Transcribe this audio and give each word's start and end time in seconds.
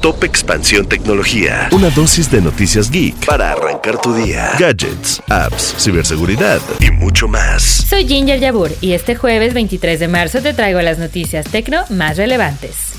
Top 0.00 0.24
Expansión 0.24 0.86
Tecnología. 0.86 1.68
Una 1.72 1.90
dosis 1.90 2.30
de 2.30 2.40
noticias 2.40 2.90
geek 2.90 3.26
para 3.26 3.52
arrancar 3.52 4.00
tu 4.00 4.14
día. 4.14 4.52
Gadgets, 4.58 5.22
apps, 5.28 5.74
ciberseguridad 5.78 6.60
y 6.80 6.90
mucho 6.90 7.28
más. 7.28 7.62
Soy 7.62 8.08
Ginger 8.08 8.40
Yabur 8.40 8.70
y 8.80 8.92
este 8.92 9.14
jueves 9.14 9.52
23 9.52 10.00
de 10.00 10.08
marzo 10.08 10.40
te 10.40 10.54
traigo 10.54 10.80
las 10.80 10.98
noticias 10.98 11.46
tecno 11.46 11.84
más 11.90 12.16
relevantes. 12.16 12.89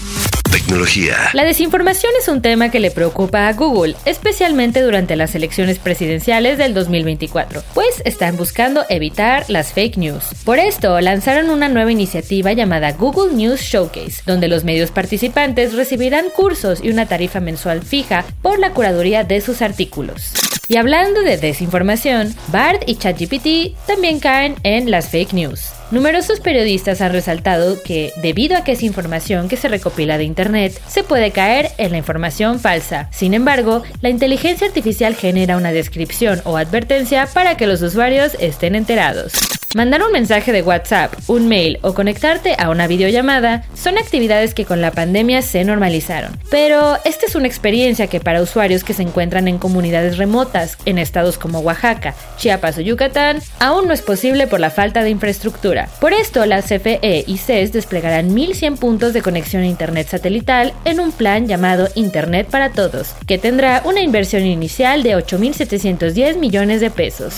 Tecnología. 0.52 1.16
La 1.32 1.46
desinformación 1.46 2.12
es 2.20 2.28
un 2.28 2.42
tema 2.42 2.70
que 2.70 2.82
le 2.82 2.92
preocupa 2.92 3.48
a 3.48 3.54
Google, 3.54 3.96
especialmente 4.04 4.82
durante 4.82 5.16
las 5.16 5.34
elecciones 5.34 5.80
presidenciales 5.80 6.58
del 6.58 6.74
2024, 6.74 7.64
pues 7.74 8.02
están 8.04 8.36
buscando 8.36 8.84
evitar 8.90 9.46
las 9.48 9.72
fake 9.72 9.98
news. 9.98 10.26
Por 10.44 10.60
esto, 10.60 11.00
lanzaron 11.00 11.50
una 11.50 11.70
nueva 11.70 11.92
iniciativa 11.92 12.52
llamada 12.52 12.92
Google 12.92 13.34
News 13.34 13.62
Showcase, 13.62 14.24
donde 14.26 14.50
los 14.50 14.66
medios 14.66 14.92
participantes 14.92 15.74
recibirán 15.74 16.26
cursos 16.36 16.84
y 16.84 16.90
una 16.90 17.06
tarifa 17.06 17.40
mensual 17.40 17.82
fija 17.82 18.26
por 18.42 18.60
la 18.60 18.72
curaduría 18.72 19.24
de 19.24 19.40
sus 19.40 19.62
artículos. 19.62 20.34
Y 20.72 20.78
hablando 20.78 21.22
de 21.22 21.36
desinformación, 21.36 22.34
BARD 22.48 22.84
y 22.86 22.96
ChatGPT 22.96 23.76
también 23.86 24.22
caen 24.22 24.56
en 24.64 24.90
las 24.90 25.10
fake 25.10 25.34
news. 25.34 25.66
Numerosos 25.92 26.40
periodistas 26.40 27.02
han 27.02 27.12
resaltado 27.12 27.76
que, 27.84 28.14
debido 28.22 28.56
a 28.56 28.64
que 28.64 28.72
es 28.72 28.82
información 28.82 29.50
que 29.50 29.58
se 29.58 29.68
recopila 29.68 30.18
de 30.18 30.24
Internet, 30.24 30.82
se 30.88 31.04
puede 31.04 31.32
caer 31.32 31.72
en 31.78 31.92
la 31.92 31.98
información 31.98 32.62
falsa. 32.62 33.10
Sin 33.12 33.34
embargo, 33.34 33.84
la 34.00 34.08
inteligencia 34.08 34.66
artificial 34.66 35.14
genera 35.14 35.58
una 35.58 35.74
descripción 35.74 36.40
o 36.46 36.56
advertencia 36.56 37.28
para 37.34 37.58
que 37.58 37.68
los 37.68 37.82
usuarios 37.82 38.38
estén 38.40 38.76
enterados. 38.76 39.34
Mandar 39.74 40.04
un 40.04 40.12
mensaje 40.12 40.52
de 40.52 40.64
WhatsApp, 40.64 41.14
un 41.28 41.48
mail 41.48 41.80
o 41.82 41.94
conectarte 41.94 42.56
a 42.60 42.70
una 42.70 42.88
videollamada 42.88 43.64
son 43.74 43.98
actividades 43.98 44.54
que 44.54 44.66
con 44.66 44.82
la 44.82 44.92
pandemia 44.92 45.42
se 45.42 45.64
normalizaron. 45.64 46.38
Pero 46.50 46.98
esta 47.06 47.26
es 47.26 47.36
una 47.36 47.48
experiencia 47.48 48.08
que 48.08 48.20
para 48.20 48.42
usuarios 48.42 48.84
que 48.84 48.94
se 48.94 49.04
encuentran 49.04 49.48
en 49.48 49.60
comunidades 49.60 50.18
remotas, 50.18 50.78
en 50.84 50.98
estados 50.98 51.38
como 51.38 51.60
Oaxaca, 51.60 52.16
Chiapas 52.38 52.80
o 52.80 52.82
Yucatán, 52.82 53.40
aún 53.60 53.88
no 53.88 53.94
es 53.94 54.02
posible 54.02 54.46
por 54.46 54.60
la 54.60 54.72
falta 54.72 55.04
de 55.04 55.10
infraestructura. 55.10 55.88
Por 56.02 56.12
esto, 56.12 56.46
la 56.46 56.62
CFE 56.62 57.24
y 57.26 57.38
CES 57.38 57.72
desplegarán 57.72 58.36
1.100 58.36 58.78
puntos 58.78 59.14
de 59.14 59.22
conexión 59.22 59.64
a 59.64 59.68
Internet 59.68 60.10
satelital 60.10 60.74
en 60.84 61.00
un 61.00 61.14
plan 61.14 61.48
llamado 61.48 61.88
Internet 61.96 62.48
para 62.52 62.72
Todos, 62.72 63.14
que 63.26 63.38
tendrá 63.38 63.84
una 63.86 64.02
inversión 64.02 64.46
inicial 64.46 65.02
de 65.02 65.16
8.710 65.16 66.36
millones 66.36 66.82
de 66.82 66.92
pesos. 66.92 67.36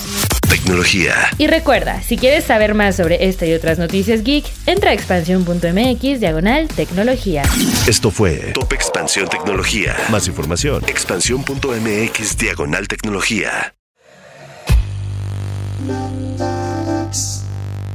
Tecnología. 0.53 1.15
Y 1.39 1.47
recuerda, 1.47 2.03
si 2.03 2.15
quieres 2.15 2.43
saber 2.43 2.75
más 2.75 2.97
sobre 2.97 3.27
esta 3.27 3.47
y 3.47 3.53
otras 3.53 3.79
noticias 3.79 4.23
geek, 4.23 4.45
entra 4.67 4.91
a 4.91 4.93
expansión.mx 4.93 6.19
diagonal 6.19 6.67
tecnología. 6.67 7.41
Esto 7.87 8.11
fue 8.11 8.51
Top 8.53 8.71
Expansión 8.71 9.27
Tecnología. 9.29 9.95
Más 10.11 10.27
información. 10.27 10.83
Expansión.mx 10.85 12.37
diagonal 12.37 12.87
tecnología. 12.87 13.73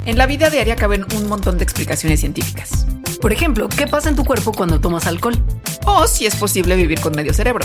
En 0.04 0.18
la 0.18 0.26
vida 0.26 0.50
diaria 0.50 0.74
caben 0.74 1.06
un 1.14 1.28
montón 1.28 1.58
de 1.58 1.62
explicaciones 1.62 2.18
científicas. 2.18 2.86
Por 3.20 3.32
ejemplo, 3.32 3.68
¿qué 3.68 3.86
pasa 3.86 4.08
en 4.08 4.16
tu 4.16 4.24
cuerpo 4.24 4.50
cuando 4.50 4.80
tomas 4.80 5.06
alcohol? 5.06 5.36
O 5.86 6.08
si 6.08 6.26
es 6.26 6.34
posible 6.34 6.74
vivir 6.74 7.00
con 7.00 7.14
medio 7.14 7.32
cerebro. 7.32 7.64